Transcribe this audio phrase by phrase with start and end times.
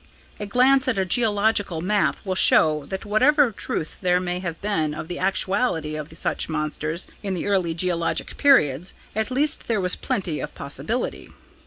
[0.39, 4.95] A glance at a geological map will show that whatever truth there may have been
[4.95, 9.95] of the actuality of such monsters in the early geologic periods, at least there was
[9.95, 11.29] plenty of possibility.